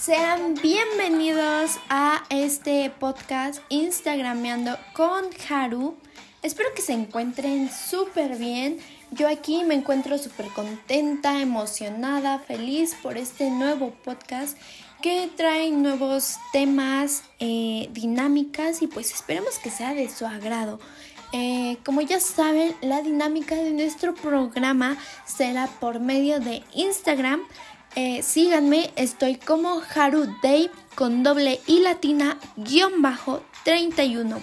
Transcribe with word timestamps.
Sean 0.00 0.54
bienvenidos 0.62 1.78
a 1.90 2.24
este 2.30 2.88
podcast 2.88 3.60
Instagrameando 3.68 4.78
con 4.94 5.26
Haru. 5.46 5.94
Espero 6.42 6.70
que 6.74 6.80
se 6.80 6.94
encuentren 6.94 7.70
súper 7.70 8.38
bien. 8.38 8.78
Yo 9.10 9.28
aquí 9.28 9.62
me 9.62 9.74
encuentro 9.74 10.16
súper 10.16 10.46
contenta, 10.54 11.42
emocionada, 11.42 12.38
feliz 12.38 12.96
por 13.02 13.18
este 13.18 13.50
nuevo 13.50 13.90
podcast 14.02 14.56
que 15.02 15.28
trae 15.36 15.70
nuevos 15.70 16.36
temas, 16.50 17.24
eh, 17.38 17.90
dinámicas 17.92 18.80
y 18.80 18.86
pues 18.86 19.12
esperemos 19.12 19.58
que 19.58 19.70
sea 19.70 19.92
de 19.92 20.08
su 20.08 20.24
agrado. 20.24 20.80
Eh, 21.32 21.76
como 21.84 22.00
ya 22.00 22.18
saben, 22.18 22.74
la 22.80 23.02
dinámica 23.02 23.54
de 23.54 23.70
nuestro 23.72 24.14
programa 24.14 24.96
será 25.26 25.68
por 25.68 26.00
medio 26.00 26.40
de 26.40 26.64
Instagram. 26.72 27.42
Eh, 27.96 28.22
síganme, 28.22 28.92
estoy 28.94 29.34
como 29.34 29.82
Haru 29.94 30.26
Dave 30.42 30.70
con 30.94 31.24
doble 31.24 31.60
y 31.66 31.80
latina 31.80 32.38
guion 32.56 33.02
bajo 33.02 33.42
31. 33.64 34.40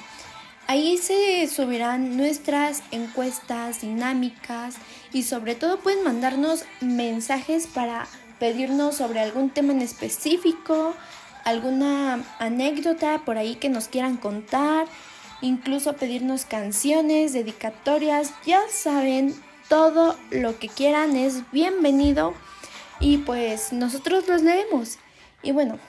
Ahí 0.67 0.97
se 0.97 1.47
subirán 1.47 2.17
nuestras 2.17 2.83
encuestas 2.91 3.79
dinámicas 3.79 4.75
y 5.13 5.23
sobre 5.23 5.55
todo 5.55 5.79
pueden 5.79 6.03
mandarnos 6.03 6.65
mensajes 6.81 7.67
para 7.67 8.05
pedirnos 8.37 8.95
sobre 8.95 9.21
algún 9.21 9.49
tema 9.49 9.71
en 9.71 9.81
específico, 9.81 10.93
alguna 11.45 12.25
anécdota 12.39 13.21
por 13.23 13.37
ahí 13.37 13.55
que 13.55 13.69
nos 13.69 13.87
quieran 13.87 14.17
contar 14.17 14.87
incluso 15.41 15.93
pedirnos 15.93 16.43
canciones, 16.43 17.31
dedicatorias, 17.31 18.33
ya 18.45 18.61
saben, 18.69 19.33
todo 19.69 20.17
lo 20.31 20.59
que 20.59 20.67
quieran 20.67 21.15
es 21.15 21.49
bienvenido 21.51 22.33
y 22.99 23.17
pues 23.19 23.73
nosotros 23.73 24.27
los 24.27 24.41
leemos. 24.41 24.97
Y 25.43 25.51
bueno, 25.51 25.79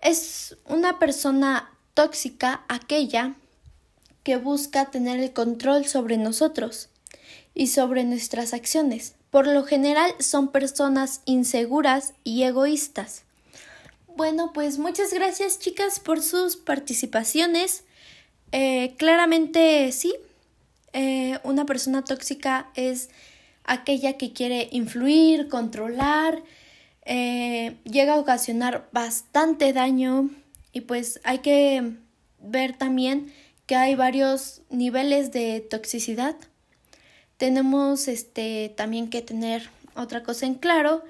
es 0.00 0.56
una 0.66 0.98
persona 0.98 1.70
tóxica 1.94 2.64
aquella 2.68 3.34
que 4.22 4.36
busca 4.36 4.90
tener 4.90 5.20
el 5.20 5.32
control 5.32 5.86
sobre 5.86 6.16
nosotros 6.16 6.88
y 7.54 7.66
sobre 7.66 8.04
nuestras 8.04 8.54
acciones. 8.54 9.14
Por 9.30 9.46
lo 9.46 9.64
general 9.64 10.12
son 10.18 10.48
personas 10.48 11.20
inseguras 11.24 12.14
y 12.24 12.44
egoístas. 12.44 13.24
Bueno, 14.16 14.52
pues 14.52 14.78
muchas 14.78 15.12
gracias 15.12 15.58
chicas 15.58 16.00
por 16.00 16.22
sus 16.22 16.56
participaciones. 16.56 17.84
Eh, 18.52 18.94
claramente 18.96 19.90
sí, 19.92 20.14
eh, 20.92 21.38
una 21.44 21.66
persona 21.66 22.04
tóxica 22.04 22.70
es 22.74 23.10
aquella 23.64 24.14
que 24.14 24.32
quiere 24.32 24.68
influir, 24.72 25.48
controlar, 25.48 26.42
eh, 27.02 27.76
llega 27.84 28.14
a 28.14 28.18
ocasionar 28.18 28.88
bastante 28.92 29.72
daño 29.72 30.30
y 30.72 30.82
pues 30.82 31.20
hay 31.24 31.38
que 31.38 31.94
ver 32.38 32.76
también 32.76 33.32
que 33.66 33.76
hay 33.76 33.94
varios 33.94 34.62
niveles 34.70 35.32
de 35.32 35.60
toxicidad. 35.60 36.36
Tenemos 37.36 38.08
este 38.08 38.72
también 38.76 39.08
que 39.08 39.22
tener 39.22 39.70
otra 39.94 40.22
cosa 40.22 40.46
en 40.46 40.54
claro, 40.54 41.02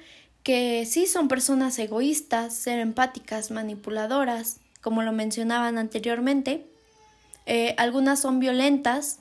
que 0.42 0.86
sí 0.86 1.06
son 1.06 1.28
personas 1.28 1.78
egoístas, 1.78 2.54
ser 2.54 2.78
empáticas, 2.78 3.50
manipuladoras, 3.50 4.58
como 4.80 5.02
lo 5.02 5.12
mencionaban 5.12 5.78
anteriormente. 5.78 6.66
Eh, 7.46 7.74
algunas 7.78 8.20
son 8.20 8.38
violentas 8.40 9.18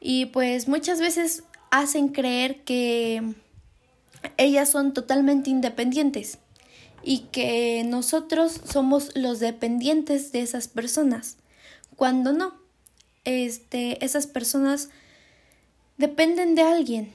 y 0.00 0.26
pues 0.26 0.68
muchas 0.68 1.00
veces 1.00 1.44
hacen 1.70 2.08
creer 2.08 2.62
que 2.64 3.34
ellas 4.42 4.70
son 4.70 4.92
totalmente 4.92 5.50
independientes 5.50 6.38
y 7.02 7.20
que 7.32 7.82
nosotros 7.84 8.60
somos 8.64 9.10
los 9.16 9.40
dependientes 9.40 10.32
de 10.32 10.40
esas 10.40 10.68
personas, 10.68 11.36
cuando 11.96 12.32
no. 12.32 12.54
Este, 13.24 14.04
esas 14.04 14.26
personas 14.26 14.90
dependen 15.96 16.54
de 16.54 16.62
alguien. 16.62 17.12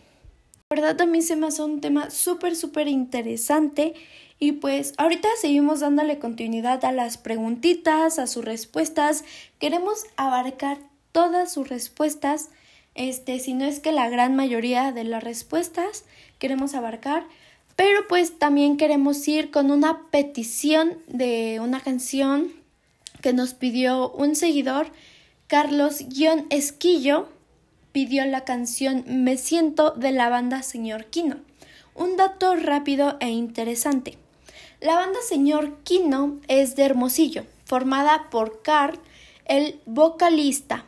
La 0.69 0.77
verdad 0.77 0.95
también 0.95 1.23
se 1.23 1.35
me 1.35 1.47
hace 1.47 1.61
un 1.61 1.81
tema 1.81 2.09
súper, 2.09 2.55
súper 2.55 2.87
interesante 2.87 3.93
y 4.39 4.53
pues 4.53 4.93
ahorita 4.97 5.27
seguimos 5.41 5.79
dándole 5.79 6.19
continuidad 6.19 6.83
a 6.85 6.91
las 6.91 7.17
preguntitas, 7.17 8.19
a 8.19 8.27
sus 8.27 8.45
respuestas. 8.45 9.23
Queremos 9.59 10.05
abarcar 10.15 10.77
todas 11.11 11.51
sus 11.51 11.69
respuestas 11.69 12.49
este, 12.97 13.39
si 13.39 13.53
no 13.53 13.63
es 13.63 13.79
que 13.79 13.91
la 13.91 14.09
gran 14.09 14.35
mayoría 14.35 14.91
de 14.91 15.03
las 15.03 15.23
respuestas 15.23 16.03
queremos 16.39 16.73
abarcar, 16.73 17.25
pero 17.75 18.07
pues 18.07 18.39
también 18.39 18.77
queremos 18.77 19.27
ir 19.27 19.51
con 19.51 19.71
una 19.71 20.01
petición 20.09 20.97
de 21.07 21.59
una 21.61 21.79
canción 21.79 22.51
que 23.21 23.33
nos 23.33 23.53
pidió 23.53 24.09
un 24.11 24.35
seguidor, 24.35 24.91
Carlos-Esquillo, 25.47 27.29
pidió 27.91 28.25
la 28.25 28.43
canción 28.45 29.03
Me 29.07 29.37
siento 29.37 29.91
de 29.91 30.11
la 30.11 30.29
banda 30.29 30.61
Señor 30.61 31.05
Quino. 31.05 31.37
Un 31.95 32.15
dato 32.15 32.55
rápido 32.55 33.17
e 33.19 33.29
interesante. 33.29 34.17
La 34.81 34.95
banda 34.95 35.19
Señor 35.27 35.77
Quino 35.83 36.37
es 36.47 36.75
de 36.75 36.83
Hermosillo, 36.83 37.45
formada 37.65 38.29
por 38.29 38.61
Carl, 38.61 38.99
el 39.45 39.79
vocalista, 39.85 40.85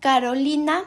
Carolina, 0.00 0.84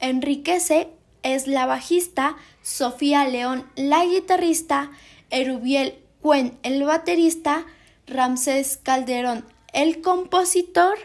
Enriquece 0.00 0.88
es 1.24 1.48
la 1.48 1.66
bajista, 1.66 2.36
Sofía 2.62 3.26
León 3.26 3.68
la 3.74 4.04
guitarrista, 4.04 4.92
Erubiel 5.30 5.98
Cuen 6.22 6.56
el 6.62 6.84
baterista, 6.84 7.66
Ramsés 8.06 8.78
Calderón 8.82 9.44
el 9.74 10.00
compositor 10.00 10.96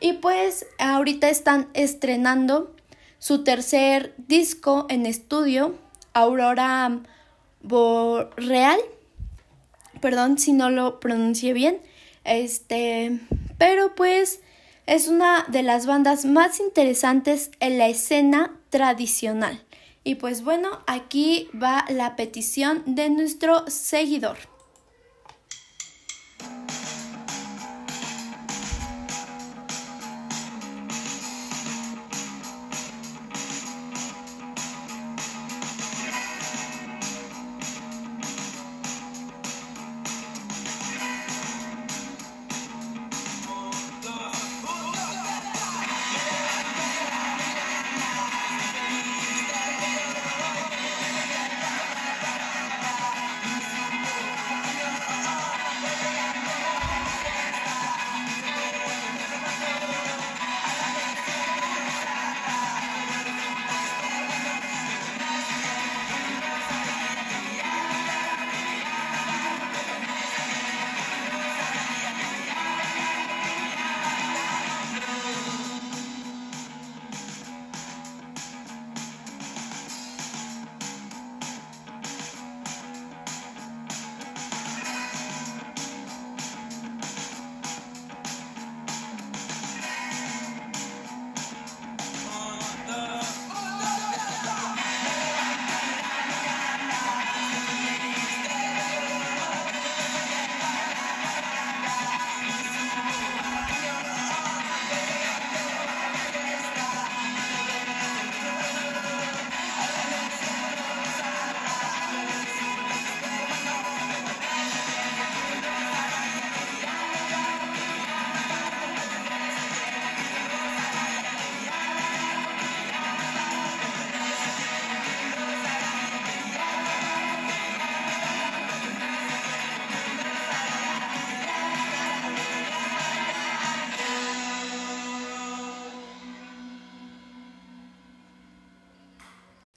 y 0.00 0.14
pues 0.14 0.66
ahorita 0.78 1.28
están 1.28 1.68
estrenando 1.74 2.74
su 3.18 3.42
tercer 3.42 4.14
disco 4.16 4.86
en 4.88 5.04
estudio, 5.04 5.74
Aurora 6.14 7.00
Boreal. 7.62 8.78
Perdón 10.00 10.38
si 10.38 10.52
no 10.52 10.70
lo 10.70 11.00
pronuncié 11.00 11.52
bien. 11.52 11.80
Este, 12.22 13.18
pero 13.58 13.96
pues 13.96 14.40
es 14.86 15.08
una 15.08 15.44
de 15.48 15.64
las 15.64 15.86
bandas 15.86 16.24
más 16.24 16.60
interesantes 16.60 17.50
en 17.58 17.78
la 17.78 17.88
escena 17.88 18.57
tradicional. 18.70 19.64
Y 20.04 20.16
pues 20.16 20.42
bueno, 20.42 20.80
aquí 20.86 21.48
va 21.60 21.84
la 21.88 22.16
petición 22.16 22.82
de 22.86 23.10
nuestro 23.10 23.64
seguidor. 23.68 24.38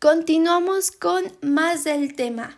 Continuamos 0.02 0.90
con 0.90 1.32
más 1.44 1.84
del 1.84 2.16
tema. 2.16 2.58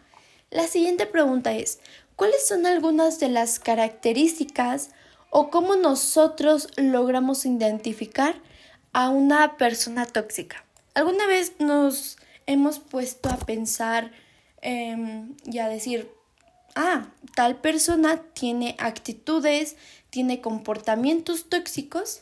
La 0.49 0.65
siguiente 0.65 1.05
pregunta 1.05 1.51
es, 1.51 1.79
¿cuáles 2.15 2.47
son 2.47 2.65
algunas 2.65 3.19
de 3.19 3.27
las 3.27 3.59
características 3.59 4.91
o 5.29 5.49
cómo 5.49 5.75
nosotros 5.75 6.69
logramos 6.77 7.45
identificar 7.45 8.35
a 8.93 9.09
una 9.09 9.57
persona 9.57 10.05
tóxica? 10.05 10.63
¿Alguna 10.93 11.27
vez 11.27 11.55
nos 11.59 12.15
hemos 12.45 12.79
puesto 12.79 13.27
a 13.27 13.35
pensar 13.35 14.13
em, 14.61 15.35
y 15.43 15.59
a 15.59 15.67
decir, 15.67 16.09
ah, 16.75 17.09
tal 17.35 17.59
persona 17.59 18.21
tiene 18.33 18.77
actitudes, 18.79 19.75
tiene 20.11 20.39
comportamientos 20.39 21.49
tóxicos? 21.49 22.21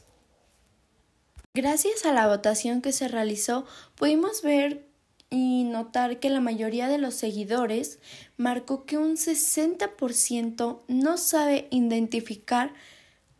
Gracias 1.53 2.07
a 2.07 2.11
la 2.11 2.25
votación 2.25 2.81
que 2.81 2.91
se 2.91 3.07
realizó, 3.07 3.67
pudimos 3.93 4.41
ver 4.41 4.89
y 5.31 5.63
notar 5.63 6.19
que 6.19 6.29
la 6.29 6.41
mayoría 6.41 6.87
de 6.87 6.99
los 6.99 7.15
seguidores 7.15 7.97
marcó 8.37 8.85
que 8.85 8.99
un 8.99 9.15
60% 9.17 10.81
no 10.87 11.17
sabe 11.17 11.67
identificar 11.71 12.71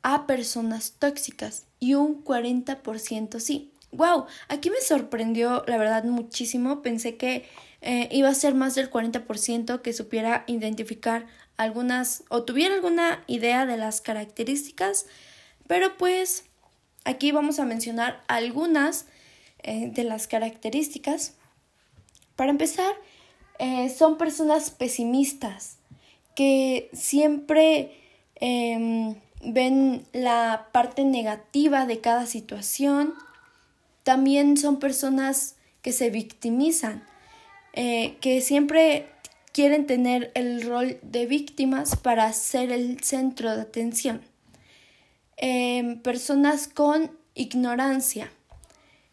a 0.02 0.26
personas 0.26 0.94
tóxicas 0.98 1.68
y 1.80 1.94
un 1.94 2.24
40% 2.24 3.40
sí. 3.40 3.72
¡Wow! 3.92 4.26
Aquí 4.48 4.72
me 4.72 4.82
sorprendió, 4.82 5.64
la 5.68 5.78
verdad, 5.78 6.06
muchísimo. 6.06 6.82
Pensé 6.82 7.18
que 7.18 7.46
eh, 7.82 8.08
iba 8.12 8.30
a 8.30 8.34
ser 8.34 8.56
más 8.56 8.74
del 8.74 8.90
40% 8.90 9.82
que 9.82 9.94
supiera 9.94 10.46
identificar 10.48 11.28
algunas 11.58 12.24
o 12.30 12.44
tuviera 12.44 12.74
alguna 12.74 13.24
idea 13.28 13.68
de 13.68 13.78
las 13.78 14.02
características, 14.02 15.06
pero 15.68 15.98
pues 15.98 16.46
Aquí 17.04 17.32
vamos 17.32 17.60
a 17.60 17.66
mencionar 17.66 18.24
algunas 18.28 19.06
eh, 19.64 19.90
de 19.92 20.04
las 20.04 20.28
características. 20.28 21.36
Para 22.42 22.50
empezar, 22.50 22.96
eh, 23.60 23.88
son 23.96 24.18
personas 24.18 24.72
pesimistas 24.72 25.78
que 26.34 26.90
siempre 26.92 27.92
em, 28.34 29.14
ven 29.44 30.08
la 30.12 30.70
parte 30.72 31.04
negativa 31.04 31.86
de 31.86 32.02
cada 32.02 32.26
situación. 32.26 33.14
También 34.02 34.58
son 34.58 34.80
personas 34.80 35.56
que 35.84 35.92
se 35.92 36.10
victimizan, 36.10 37.04
eh, 37.74 38.18
que 38.22 38.42
siempre 38.42 39.06
quieren 39.52 39.86
tener 39.86 40.32
el 40.34 40.64
rol 40.64 40.98
de 41.04 41.28
víctimas 41.28 41.96
para 41.96 42.34
ser 42.34 42.72
el 42.72 43.04
centro 43.04 43.56
de 43.56 43.62
atención. 43.62 44.20
Em, 45.38 46.02
personas 46.02 46.68
con 46.68 47.12
ignorancia. 47.36 48.32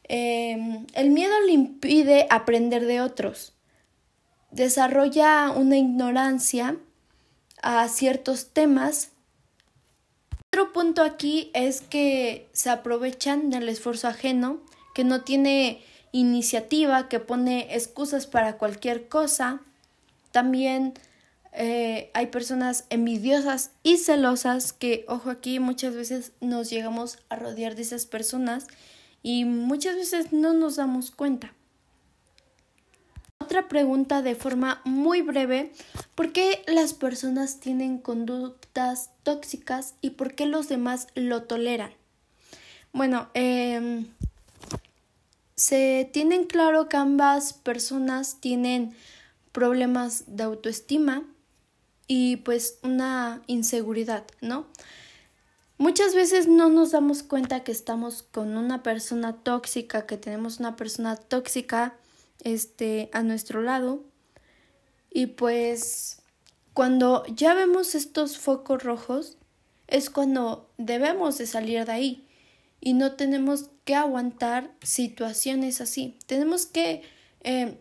Em, 0.08 0.86
el 0.94 1.10
miedo 1.10 1.34
le 1.46 1.52
impide 1.52 2.26
aprender 2.30 2.86
de 2.86 3.02
otros. 3.02 3.52
Desarrolla 4.50 5.50
una 5.50 5.76
ignorancia 5.76 6.76
a 7.62 7.86
ciertos 7.88 8.48
temas. 8.48 9.10
Otro 10.50 10.72
punto 10.72 11.02
aquí 11.02 11.50
es 11.52 11.82
que 11.82 12.48
se 12.52 12.70
aprovechan 12.70 13.50
del 13.50 13.68
esfuerzo 13.68 14.08
ajeno, 14.08 14.60
que 14.94 15.04
no 15.04 15.22
tiene 15.22 15.82
iniciativa, 16.12 17.08
que 17.08 17.20
pone 17.20 17.74
excusas 17.74 18.26
para 18.26 18.56
cualquier 18.56 19.08
cosa. 19.08 19.60
También 20.32 20.94
eh, 21.52 22.10
hay 22.14 22.26
personas 22.28 22.86
envidiosas 22.88 23.72
y 23.82 23.98
celosas 23.98 24.72
que, 24.72 25.04
ojo 25.06 25.28
aquí, 25.28 25.60
muchas 25.60 25.94
veces 25.94 26.32
nos 26.40 26.70
llegamos 26.70 27.18
a 27.28 27.36
rodear 27.36 27.74
de 27.74 27.82
esas 27.82 28.06
personas 28.06 28.66
y 29.22 29.44
muchas 29.44 29.96
veces 29.96 30.32
no 30.32 30.52
nos 30.52 30.76
damos 30.76 31.10
cuenta. 31.10 31.52
Otra 33.38 33.68
pregunta 33.68 34.22
de 34.22 34.34
forma 34.34 34.80
muy 34.84 35.22
breve, 35.22 35.72
¿por 36.14 36.32
qué 36.32 36.62
las 36.66 36.92
personas 36.92 37.60
tienen 37.60 37.98
conductas 37.98 39.10
tóxicas 39.22 39.94
y 40.00 40.10
por 40.10 40.34
qué 40.34 40.46
los 40.46 40.68
demás 40.68 41.06
lo 41.14 41.44
toleran? 41.44 41.92
Bueno, 42.92 43.28
em, 43.34 44.06
se 45.54 46.08
tienen 46.12 46.44
claro 46.44 46.88
que 46.88 46.96
ambas 46.96 47.52
personas 47.52 48.40
tienen 48.40 48.94
problemas 49.52 50.24
de 50.26 50.42
autoestima, 50.42 51.24
y 52.08 52.38
pues 52.38 52.78
una 52.82 53.42
inseguridad, 53.46 54.24
¿no? 54.40 54.66
Muchas 55.78 56.12
veces 56.12 56.48
no 56.48 56.70
nos 56.70 56.90
damos 56.90 57.22
cuenta 57.22 57.62
que 57.62 57.70
estamos 57.70 58.24
con 58.24 58.56
una 58.56 58.82
persona 58.82 59.36
tóxica, 59.44 60.06
que 60.06 60.16
tenemos 60.16 60.58
una 60.58 60.74
persona 60.74 61.14
tóxica 61.14 61.94
este 62.42 63.10
a 63.12 63.22
nuestro 63.22 63.62
lado 63.62 64.02
y 65.08 65.26
pues 65.26 66.20
cuando 66.74 67.24
ya 67.26 67.54
vemos 67.54 67.94
estos 67.94 68.38
focos 68.38 68.82
rojos 68.82 69.36
es 69.86 70.10
cuando 70.10 70.68
debemos 70.78 71.38
de 71.38 71.46
salir 71.46 71.84
de 71.84 71.92
ahí 71.92 72.26
y 72.80 72.94
no 72.94 73.12
tenemos 73.12 73.70
que 73.84 73.94
aguantar 73.94 74.72
situaciones 74.82 75.80
así. 75.80 76.16
Tenemos 76.26 76.66
que 76.66 77.02
eh, 77.42 77.78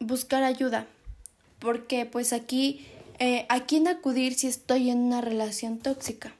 buscar 0.00 0.44
ayuda 0.44 0.86
porque 1.58 2.06
pues 2.06 2.32
aquí 2.32 2.86
eh, 3.18 3.44
¿a 3.50 3.66
quién 3.66 3.86
acudir 3.86 4.32
si 4.32 4.46
estoy 4.46 4.88
en 4.88 4.98
una 5.00 5.20
relación 5.20 5.78
tóxica? 5.78 6.34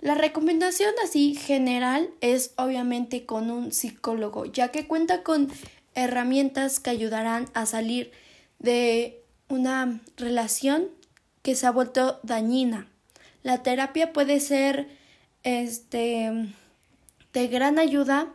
La 0.00 0.14
recomendación 0.14 0.92
así 1.04 1.34
general 1.34 2.10
es 2.20 2.52
obviamente 2.56 3.26
con 3.26 3.50
un 3.50 3.70
psicólogo, 3.70 4.46
ya 4.46 4.68
que 4.68 4.86
cuenta 4.86 5.22
con 5.22 5.50
herramientas 5.94 6.80
que 6.80 6.90
ayudarán 6.90 7.48
a 7.52 7.66
salir 7.66 8.10
de 8.58 9.22
una 9.48 10.00
relación 10.16 10.88
que 11.42 11.54
se 11.54 11.66
ha 11.66 11.70
vuelto 11.70 12.18
dañina. 12.22 12.88
La 13.42 13.62
terapia 13.62 14.12
puede 14.12 14.40
ser 14.40 14.88
este 15.42 16.48
de 17.32 17.48
gran 17.48 17.78
ayuda 17.78 18.32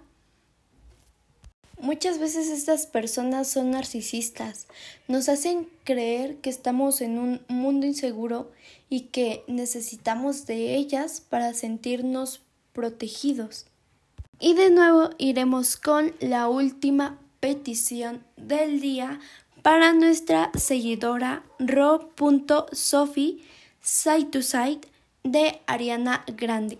Muchas 1.77 2.19
veces 2.19 2.49
estas 2.49 2.87
personas 2.87 3.49
son 3.49 3.71
narcisistas, 3.71 4.65
nos 5.09 5.27
hacen 5.27 5.67
creer 5.83 6.37
que 6.37 6.49
estamos 6.49 7.01
en 7.01 7.19
un 7.19 7.41
mundo 7.49 7.85
inseguro 7.85 8.49
y 8.89 9.01
que 9.07 9.43
necesitamos 9.47 10.45
de 10.45 10.75
ellas 10.75 11.21
para 11.21 11.53
sentirnos 11.53 12.41
protegidos. 12.73 13.65
Y 14.39 14.53
de 14.53 14.69
nuevo 14.69 15.09
iremos 15.17 15.77
con 15.77 16.13
la 16.19 16.49
última 16.49 17.19
petición 17.39 18.23
del 18.37 18.81
día 18.81 19.19
para 19.61 19.93
nuestra 19.93 20.51
seguidora 20.53 21.43
ro.sophie 21.59 23.43
side 23.81 24.25
to 24.25 24.41
side 24.41 24.81
de 25.23 25.61
Ariana 25.67 26.23
Grande. 26.27 26.77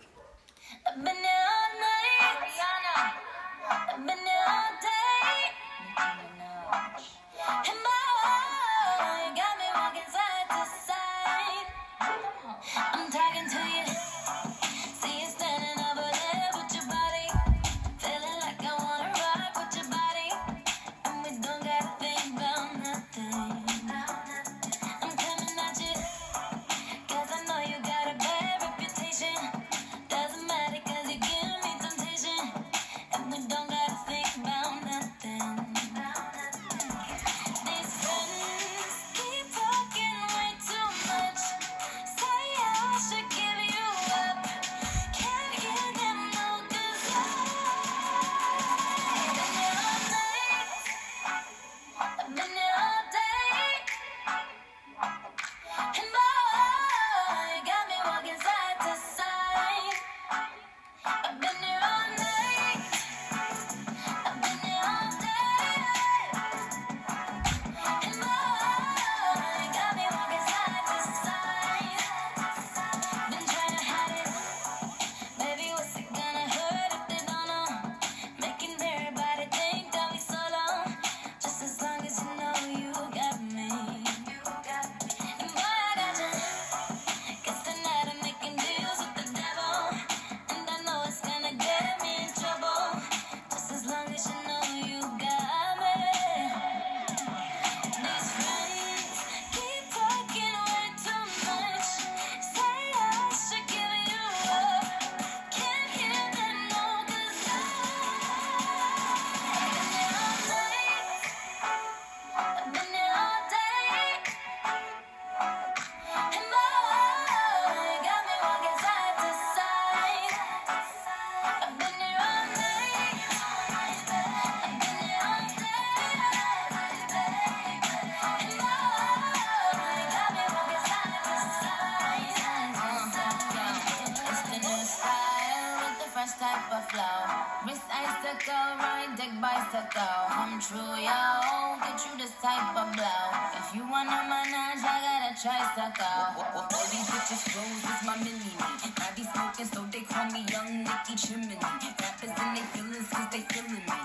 I 145.46 145.54
got 145.54 145.62
a 145.62 145.94
tricycle. 145.94 146.58
All 146.58 146.88
these 146.90 147.06
bitches 147.06 147.46
is 147.54 148.02
my 148.02 148.18
mini 148.18 148.34
me. 148.34 148.50
Now 148.98 149.14
they 149.14 149.26
smoking, 149.30 149.70
so 149.70 149.86
they 149.94 150.02
call 150.02 150.26
me 150.34 150.42
Young 150.50 150.82
Nicky 150.82 151.14
Chimney. 151.14 151.54
Rappers 151.62 152.34
they 152.34 152.66
feelings, 152.74 153.10
cause 153.14 153.30
they 153.30 153.46
feeling 153.54 153.86
me. 153.86 154.00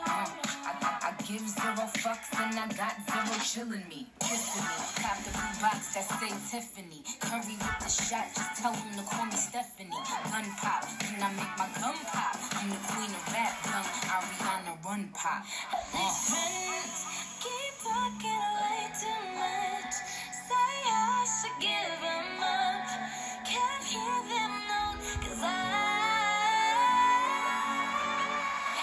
Uh, 0.00 0.24
I, 0.64 0.72
I, 0.80 1.12
I 1.12 1.22
give 1.28 1.44
zero 1.44 1.84
fucks 2.00 2.32
and 2.40 2.56
I 2.56 2.64
got 2.72 2.96
zero 3.04 3.36
chillin' 3.44 3.84
me. 3.92 4.08
Kissing 4.24 4.64
me. 4.64 4.76
Cop 5.04 5.16
the 5.20 5.30
blue 5.36 5.60
box 5.60 5.92
that 5.92 6.08
say 6.08 6.32
Tiffany. 6.48 7.04
Curry 7.20 7.60
with 7.60 7.78
the 7.84 7.90
shot, 7.92 8.32
just 8.32 8.56
tell 8.56 8.72
them 8.72 8.88
to 8.96 9.04
call 9.04 9.26
me 9.28 9.36
Stephanie. 9.36 9.92
Gun 9.92 10.48
pop, 10.56 10.88
can 11.04 11.20
I 11.20 11.28
make 11.36 11.52
my 11.60 11.68
gun 11.84 12.00
pop. 12.08 12.32
I'm 12.56 12.72
the 12.72 12.80
queen 12.88 13.12
of 13.12 13.28
rap, 13.28 13.52
young 13.68 13.88
Ariana 14.08 14.72
Run 14.80 15.04
Pop. 15.12 15.44
Uh. 15.92 16.08
Friends 16.32 17.04
keep 17.44 17.68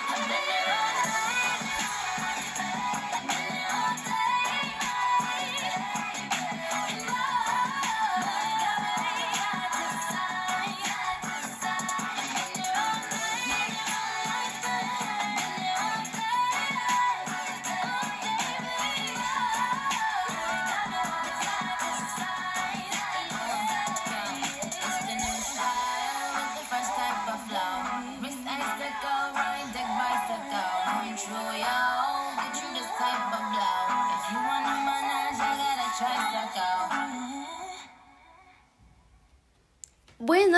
I've 0.08 0.30
been 0.30 0.65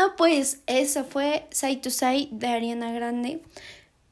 Bueno, 0.08 0.16
pues 0.16 0.62
eso 0.68 1.04
fue 1.04 1.48
Side 1.52 1.82
to 1.82 1.90
Side 1.90 2.30
de 2.32 2.48
Ariana 2.48 2.94
Grande. 2.94 3.42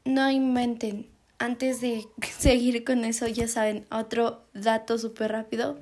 No 0.04 0.30
inventen. 0.30 1.08
Antes 1.40 1.80
de 1.80 2.06
seguir 2.38 2.84
con 2.84 3.06
eso, 3.06 3.28
ya 3.28 3.48
saben, 3.48 3.86
otro 3.90 4.42
dato 4.54 4.98
súper 4.98 5.32
rápido. 5.32 5.80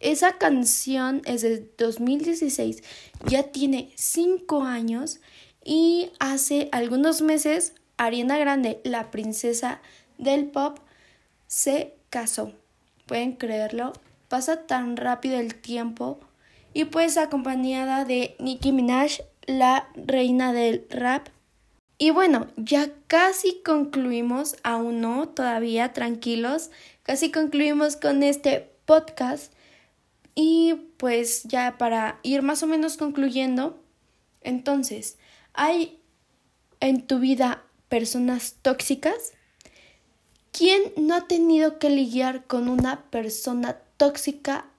Esa 0.00 0.38
canción 0.38 1.20
es 1.26 1.42
de 1.42 1.70
2016, 1.76 2.82
ya 3.26 3.42
tiene 3.42 3.90
5 3.96 4.62
años 4.62 5.20
y 5.62 6.10
hace 6.20 6.70
algunos 6.72 7.20
meses 7.20 7.74
Ariana 7.98 8.38
Grande, 8.38 8.80
la 8.82 9.10
princesa 9.10 9.82
del 10.16 10.46
pop, 10.46 10.78
se 11.48 11.96
casó. 12.08 12.54
Pueden 13.04 13.32
creerlo, 13.32 13.92
pasa 14.28 14.66
tan 14.66 14.96
rápido 14.96 15.38
el 15.38 15.54
tiempo 15.54 16.18
y 16.78 16.84
pues 16.84 17.16
acompañada 17.16 18.04
de 18.04 18.36
Nicki 18.38 18.70
Minaj, 18.70 19.22
la 19.46 19.88
reina 19.96 20.52
del 20.52 20.86
rap. 20.90 21.26
Y 21.98 22.10
bueno, 22.10 22.46
ya 22.56 22.92
casi 23.08 23.60
concluimos, 23.64 24.54
aún 24.62 25.00
no, 25.00 25.28
todavía 25.28 25.92
tranquilos, 25.92 26.70
casi 27.02 27.32
concluimos 27.32 27.96
con 27.96 28.22
este 28.22 28.70
podcast. 28.84 29.52
Y 30.36 30.92
pues 30.98 31.42
ya 31.42 31.78
para 31.78 32.20
ir 32.22 32.42
más 32.42 32.62
o 32.62 32.68
menos 32.68 32.96
concluyendo, 32.96 33.82
entonces, 34.40 35.18
¿hay 35.54 35.98
en 36.78 37.08
tu 37.08 37.18
vida 37.18 37.64
personas 37.88 38.54
tóxicas? 38.62 39.32
¿Quién 40.52 40.80
no 40.96 41.16
ha 41.16 41.26
tenido 41.26 41.80
que 41.80 41.90
lidiar 41.90 42.46
con 42.46 42.68
una 42.68 43.10
persona 43.10 43.80
tóxica 43.96 44.70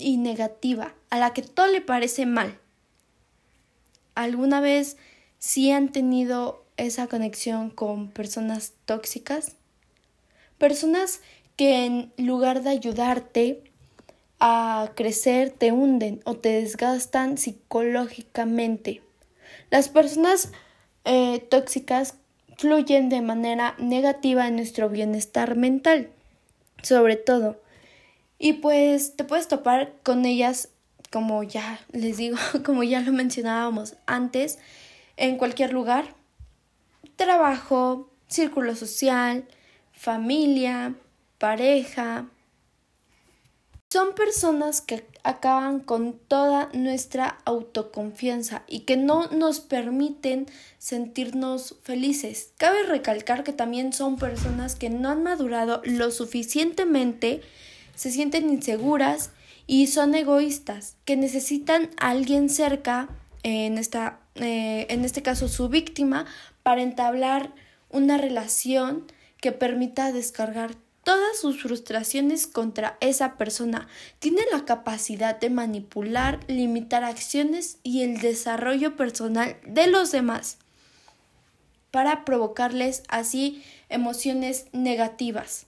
y 0.00 0.16
negativa, 0.16 0.94
a 1.10 1.18
la 1.18 1.32
que 1.32 1.42
todo 1.42 1.66
le 1.66 1.80
parece 1.80 2.26
mal? 2.26 2.58
¿Alguna 4.14 4.60
vez 4.60 4.96
sí 5.38 5.70
han 5.70 5.90
tenido 5.90 6.64
esa 6.76 7.06
conexión 7.06 7.70
con 7.70 8.10
personas 8.10 8.72
tóxicas? 8.84 9.56
Personas 10.58 11.20
que 11.56 11.84
en 11.84 12.12
lugar 12.16 12.62
de 12.62 12.70
ayudarte 12.70 13.62
a 14.40 14.92
crecer 14.94 15.50
te 15.50 15.72
hunden 15.72 16.20
o 16.24 16.36
te 16.36 16.48
desgastan 16.48 17.36
psicológicamente. 17.38 19.02
Las 19.70 19.88
personas 19.88 20.50
eh, 21.04 21.38
tóxicas 21.50 22.14
fluyen 22.56 23.08
de 23.08 23.20
manera 23.20 23.74
negativa 23.78 24.48
en 24.48 24.56
nuestro 24.56 24.88
bienestar 24.88 25.56
mental, 25.56 26.10
sobre 26.82 27.16
todo. 27.16 27.60
Y 28.42 28.54
pues 28.54 29.16
te 29.16 29.24
puedes 29.24 29.48
topar 29.48 29.92
con 30.02 30.24
ellas, 30.24 30.70
como 31.12 31.42
ya 31.42 31.78
les 31.92 32.16
digo, 32.16 32.38
como 32.64 32.82
ya 32.82 33.02
lo 33.02 33.12
mencionábamos 33.12 33.96
antes, 34.06 34.58
en 35.18 35.36
cualquier 35.36 35.74
lugar. 35.74 36.14
Trabajo, 37.16 38.10
círculo 38.28 38.74
social, 38.74 39.44
familia, 39.92 40.94
pareja. 41.36 42.30
Son 43.90 44.14
personas 44.14 44.80
que 44.80 45.04
acaban 45.22 45.80
con 45.80 46.14
toda 46.14 46.70
nuestra 46.72 47.40
autoconfianza 47.44 48.62
y 48.66 48.80
que 48.80 48.96
no 48.96 49.26
nos 49.26 49.60
permiten 49.60 50.46
sentirnos 50.78 51.76
felices. 51.82 52.54
Cabe 52.56 52.84
recalcar 52.84 53.44
que 53.44 53.52
también 53.52 53.92
son 53.92 54.16
personas 54.16 54.76
que 54.76 54.88
no 54.88 55.10
han 55.10 55.22
madurado 55.22 55.82
lo 55.84 56.10
suficientemente, 56.10 57.42
se 57.94 58.10
sienten 58.10 58.48
inseguras 58.48 59.30
y 59.66 59.86
son 59.86 60.14
egoístas, 60.14 60.96
que 61.04 61.16
necesitan 61.16 61.90
a 61.98 62.10
alguien 62.10 62.48
cerca, 62.48 63.08
en, 63.42 63.78
esta, 63.78 64.20
eh, 64.34 64.86
en 64.90 65.04
este 65.04 65.22
caso 65.22 65.48
su 65.48 65.68
víctima, 65.68 66.26
para 66.62 66.82
entablar 66.82 67.52
una 67.88 68.18
relación 68.18 69.04
que 69.40 69.52
permita 69.52 70.12
descargar 70.12 70.74
todas 71.04 71.40
sus 71.40 71.62
frustraciones 71.62 72.46
contra 72.46 72.96
esa 73.00 73.36
persona. 73.36 73.88
Tiene 74.18 74.42
la 74.52 74.64
capacidad 74.64 75.38
de 75.38 75.50
manipular, 75.50 76.40
limitar 76.46 77.04
acciones 77.04 77.78
y 77.82 78.02
el 78.02 78.20
desarrollo 78.20 78.96
personal 78.96 79.56
de 79.66 79.86
los 79.86 80.12
demás 80.12 80.58
para 81.90 82.24
provocarles 82.24 83.02
así 83.08 83.64
emociones 83.88 84.66
negativas. 84.72 85.66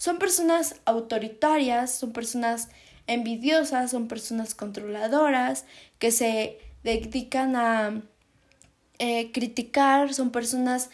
Son 0.00 0.18
personas 0.18 0.76
autoritarias, 0.86 1.94
son 1.94 2.14
personas 2.14 2.70
envidiosas, 3.06 3.90
son 3.90 4.08
personas 4.08 4.54
controladoras 4.54 5.66
que 5.98 6.10
se 6.10 6.58
dedican 6.82 7.54
a 7.54 8.00
eh, 8.98 9.30
criticar, 9.30 10.14
son 10.14 10.30
personas 10.30 10.88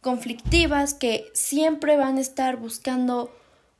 conflictivas 0.00 0.92
que 0.92 1.30
siempre 1.34 1.96
van 1.96 2.16
a 2.18 2.20
estar 2.20 2.56
buscando 2.56 3.32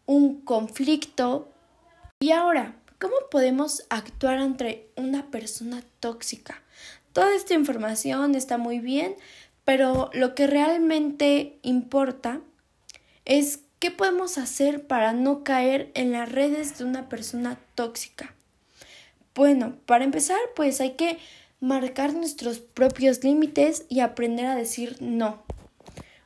un 0.06 0.42
conflicto. 0.42 1.49
Y 2.20 2.30
ahora, 2.30 2.76
¿cómo 3.00 3.16
podemos 3.32 3.82
actuar 3.90 4.38
ante 4.38 4.92
una 4.94 5.28
persona 5.32 5.82
tóxica? 5.99 6.62
Toda 7.12 7.35
esta 7.35 7.54
información 7.54 8.37
está 8.37 8.58
muy 8.58 8.78
bien, 8.78 9.16
pero 9.64 10.08
lo 10.12 10.37
que 10.37 10.47
realmente 10.47 11.58
importa 11.62 12.41
es 13.25 13.64
qué 13.78 13.91
podemos 13.91 14.38
hacer 14.38 14.86
para 14.86 15.12
no 15.12 15.45
caer 15.45 15.91
en 15.95 16.12
las 16.12 16.30
redes 16.30 16.78
de 16.78 16.84
una 16.84 17.08
persona 17.08 17.58
tóxica. 17.75 18.34
Bueno, 19.34 19.76
para 19.86 20.04
empezar, 20.04 20.38
pues 20.56 20.80
hay 20.80 20.93
que 20.93 21.19
marcar 21.60 22.12
nuestros 22.14 22.58
propios 22.58 23.23
límites 23.23 23.84
y 23.88 24.00
aprender 24.00 24.47
a 24.47 24.54
decir 24.56 24.97
no. 25.00 25.43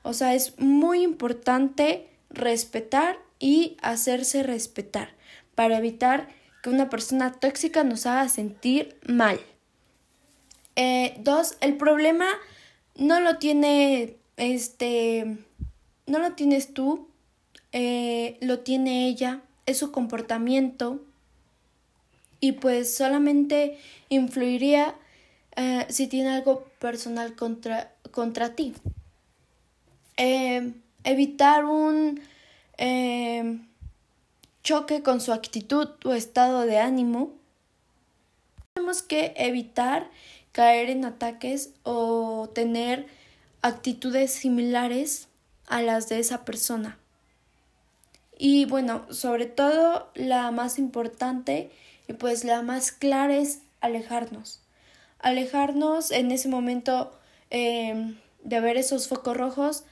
O 0.02 0.14
sea, 0.14 0.34
es 0.34 0.58
muy 0.58 1.02
importante 1.02 2.08
respetar 2.30 3.18
y 3.38 3.76
hacerse 3.82 4.42
respetar 4.42 5.14
para 5.54 5.78
evitar 5.78 6.28
que 6.62 6.70
una 6.70 6.88
persona 6.88 7.32
tóxica 7.32 7.84
nos 7.84 8.06
haga 8.06 8.28
sentir 8.28 8.96
mal. 9.06 9.40
Eh, 10.76 11.14
dos, 11.20 11.56
el 11.60 11.76
problema 11.76 12.26
no 12.96 13.20
lo 13.20 13.38
tiene 13.38 14.16
este, 14.36 15.38
no 16.06 16.18
lo 16.18 16.32
tienes 16.32 16.72
tú, 16.72 17.08
eh, 17.72 18.36
lo 18.40 18.60
tiene 18.60 19.08
ella, 19.08 19.40
es 19.66 19.78
su 19.78 19.92
comportamiento 19.92 21.00
y 22.40 22.52
pues 22.52 22.94
solamente 22.94 23.78
influiría 24.08 24.94
eh, 25.56 25.86
si 25.88 26.06
tiene 26.06 26.30
algo 26.30 26.64
personal 26.78 27.34
contra, 27.34 27.92
contra 28.10 28.54
ti. 28.54 28.74
Eh, 30.16 30.72
evitar 31.04 31.64
un 31.64 32.20
choque 34.62 35.02
con 35.02 35.20
su 35.20 35.32
actitud 35.32 35.88
o 36.04 36.12
estado 36.12 36.62
de 36.66 36.78
ánimo. 36.78 37.32
Tenemos 38.74 39.02
que 39.02 39.34
evitar 39.36 40.10
caer 40.52 40.90
en 40.90 41.04
ataques 41.04 41.70
o 41.82 42.50
tener 42.54 43.06
actitudes 43.62 44.32
similares 44.32 45.28
a 45.66 45.80
las 45.82 46.08
de 46.08 46.18
esa 46.18 46.44
persona. 46.44 46.98
Y 48.44 48.64
bueno, 48.64 49.06
sobre 49.08 49.46
todo 49.46 50.10
la 50.16 50.50
más 50.50 50.80
importante 50.80 51.70
y 52.08 52.14
pues 52.14 52.42
la 52.42 52.60
más 52.62 52.90
clara 52.90 53.36
es 53.36 53.60
alejarnos. 53.80 54.60
Alejarnos 55.20 56.10
en 56.10 56.32
ese 56.32 56.48
momento 56.48 57.16
em, 57.50 58.16
de 58.42 58.60
ver 58.60 58.76
esos 58.76 59.06
focos 59.06 59.36
rojos, 59.36 59.84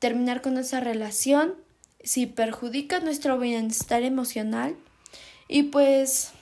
terminar 0.00 0.42
con 0.42 0.58
esa 0.58 0.80
relación 0.80 1.54
si 2.02 2.26
perjudica 2.26 2.98
nuestro 2.98 3.38
bienestar 3.38 4.02
emocional 4.02 4.74
y 5.46 5.62
pues 5.62 6.32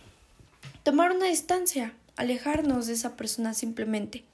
tomar 0.82 1.10
una 1.10 1.26
distancia, 1.26 1.92
alejarnos 2.16 2.86
de 2.86 2.94
esa 2.94 3.18
persona 3.18 3.52
simplemente. 3.52 4.24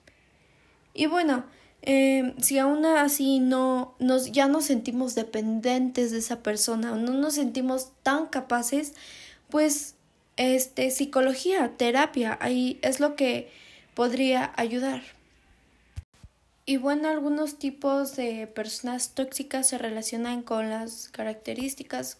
Y 0.95 1.07
bueno, 1.07 1.45
eh, 1.83 2.35
si 2.41 2.59
aún 2.59 2.85
así 2.85 3.39
no 3.39 3.95
nos 3.99 4.33
ya 4.33 4.49
nos 4.49 4.65
sentimos 4.65 5.15
dependientes 5.15 6.11
de 6.11 6.19
esa 6.19 6.43
persona 6.43 6.93
o 6.93 6.97
no 6.97 7.12
nos 7.12 7.35
sentimos 7.35 7.93
tan 8.03 8.27
capaces, 8.27 8.95
pues 9.51 9.95
este 10.37 10.91
psicología, 10.91 11.77
terapia, 11.77 12.37
ahí 12.41 12.79
es 12.83 13.01
lo 13.01 13.17
que 13.17 13.51
podría 13.95 14.53
ayudar. 14.57 15.03
Y 16.69 16.79
bueno, 16.79 17.09
algunos 17.09 17.59
tipos 17.59 18.17
de 18.17 18.49
personas 18.49 19.15
tóxicas 19.15 19.69
se 19.69 19.79
relacionan 19.79 20.43
con 20.43 20.69
las 20.69 21.09
características. 21.09 22.19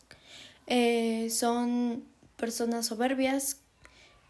Eh, 0.69 1.29
son 1.31 2.05
personas 2.37 2.87
soberbias, 2.87 3.59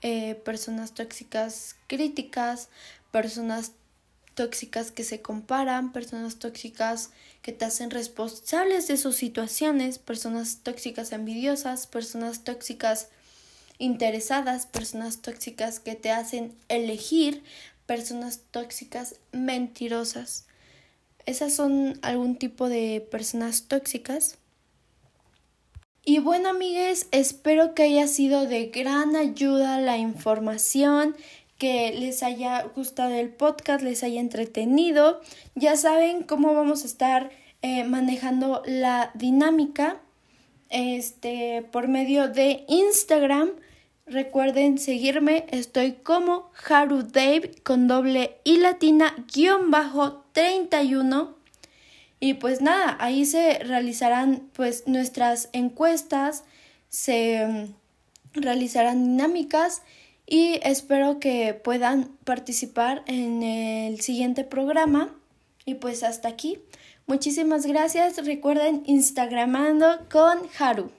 eh, 0.01 0.35
personas 0.37 0.95
tóxicas 0.95 1.77
críticas, 1.87 2.71
personas 3.11 3.73
tóxicas 4.37 4.93
que 4.93 5.03
se 5.03 5.21
comparan, 5.21 5.93
personas 5.93 6.37
tóxicas 6.37 7.11
que 7.43 7.53
te 7.53 7.65
hacen 7.65 7.91
responsables 7.91 8.87
de 8.87 8.99
sus 8.99 9.17
situaciones, 9.17 9.99
personas 9.99 10.59
tóxicas 10.63 11.11
envidiosas, 11.11 11.89
personas 11.89 12.45
tóxicas 12.45 13.09
interesadas, 13.79 14.67
personas 14.67 15.23
tóxicas 15.23 15.81
que 15.81 15.97
te 15.97 16.13
hacen 16.13 16.55
elegir, 16.69 17.43
personas 17.87 18.43
tóxicas 18.51 19.17
mentirosas. 19.33 20.47
Esas 21.25 21.55
son 21.55 21.99
algún 22.03 22.37
tipo 22.37 22.69
de 22.69 23.07
personas 23.11 23.65
tóxicas. 23.65 24.39
Y 26.05 26.21
bueno, 26.21 26.51
amigues, 26.51 27.09
espero 27.11 27.75
que 27.75 27.83
haya 27.83 28.07
sido 28.07 28.47
de 28.47 28.67
gran 28.67 29.17
ayuda 29.17 29.81
la 29.81 29.99
información 29.99 31.17
que 31.59 31.93
les 31.93 32.23
haya 32.23 32.63
gustado 32.75 33.15
el 33.15 33.31
podcast, 33.31 33.83
les 33.83 34.03
haya 34.03 34.21
entretenido. 34.21 35.21
Ya 35.55 35.77
saben 35.77 36.23
cómo 36.23 36.55
vamos 36.55 36.83
a 36.83 36.87
estar 36.87 37.31
eh, 37.63 37.85
manejando 37.85 38.63
la 38.67 39.11
dinámica 39.15 40.01
este, 40.69 41.67
por 41.73 41.89
medio 41.89 42.29
de 42.29 42.65
Instagram. 42.69 43.51
Recuerden 44.07 44.79
seguirme, 44.79 45.47
estoy 45.51 45.93
como 45.95 46.51
Haru 46.69 47.03
Dave 47.03 47.51
con 47.65 47.89
doble 47.89 48.37
y 48.45 48.59
latina 48.59 49.15
guion 49.35 49.71
bajo 49.71 50.25
31. 50.33 51.35
Y 52.21 52.35
pues 52.35 52.61
nada, 52.61 52.97
ahí 53.01 53.25
se 53.25 53.59
realizarán 53.59 54.49
pues 54.53 54.87
nuestras 54.87 55.49
encuestas, 55.53 56.45
se 56.89 57.47
mm, 57.47 58.41
realizarán 58.41 59.05
dinámicas 59.05 59.83
y 60.27 60.59
espero 60.63 61.21
que 61.21 61.55
puedan 61.55 62.17
participar 62.25 63.05
en 63.07 63.43
el 63.43 64.01
siguiente 64.01 64.45
programa. 64.45 65.15
Y 65.65 65.75
pues 65.75 66.03
hasta 66.03 66.29
aquí. 66.29 66.59
Muchísimas 67.07 67.67
gracias. 67.67 68.25
Recuerden 68.25 68.83
Instagramando 68.87 69.87
con 70.11 70.39
Haru. 70.59 70.91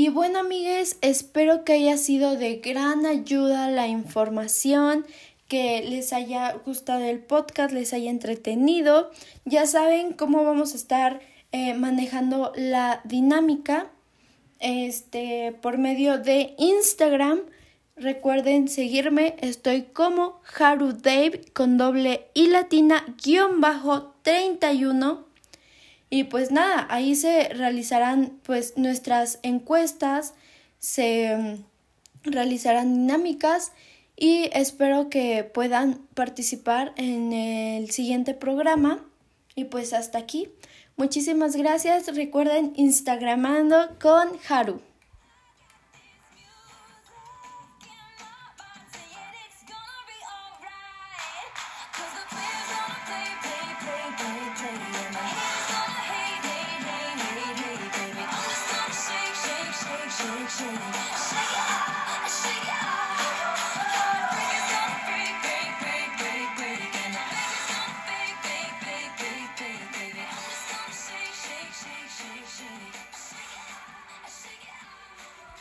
Y 0.00 0.08
bueno, 0.08 0.38
amigues, 0.38 0.96
espero 1.02 1.62
que 1.62 1.74
haya 1.74 1.98
sido 1.98 2.34
de 2.34 2.56
gran 2.56 3.04
ayuda 3.04 3.70
la 3.70 3.86
información, 3.86 5.04
que 5.46 5.82
les 5.82 6.14
haya 6.14 6.54
gustado 6.64 7.04
el 7.04 7.18
podcast, 7.18 7.74
les 7.74 7.92
haya 7.92 8.10
entretenido. 8.10 9.10
Ya 9.44 9.66
saben 9.66 10.14
cómo 10.14 10.42
vamos 10.42 10.72
a 10.72 10.76
estar 10.76 11.20
eh, 11.52 11.74
manejando 11.74 12.50
la 12.56 13.02
dinámica 13.04 13.90
este, 14.58 15.52
por 15.60 15.76
medio 15.76 16.16
de 16.16 16.54
Instagram. 16.56 17.40
Recuerden 17.94 18.68
seguirme, 18.68 19.36
estoy 19.42 19.82
como 19.82 20.40
Haru 20.58 20.94
Dave 20.94 21.42
con 21.52 21.76
doble 21.76 22.28
y 22.32 22.46
latina 22.46 23.04
guion 23.22 23.60
bajo 23.60 24.14
31 24.22 25.29
y 26.10 26.24
pues 26.24 26.50
nada, 26.50 26.88
ahí 26.90 27.14
se 27.14 27.48
realizarán 27.50 28.40
pues 28.42 28.76
nuestras 28.76 29.38
encuestas, 29.44 30.34
se 30.80 31.36
mm, 31.36 32.30
realizarán 32.30 32.92
dinámicas 32.94 33.72
y 34.16 34.50
espero 34.52 35.08
que 35.08 35.44
puedan 35.44 36.00
participar 36.14 36.92
en 36.96 37.32
el 37.32 37.90
siguiente 37.92 38.34
programa. 38.34 39.04
Y 39.54 39.64
pues 39.64 39.92
hasta 39.92 40.18
aquí. 40.18 40.48
Muchísimas 40.96 41.56
gracias. 41.56 42.14
Recuerden 42.14 42.72
Instagramando 42.76 43.96
con 44.00 44.28
Haru. 44.48 44.80